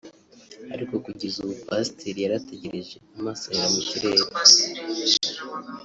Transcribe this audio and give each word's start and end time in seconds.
ariko 0.73 0.93
kugeza 1.05 1.37
ubu 1.43 1.53
Pasiteri 1.67 2.19
yarategereje 2.25 2.95
amaso 3.17 3.43
ahera 3.49 3.67
mu 3.73 3.81
kirere 3.89 4.25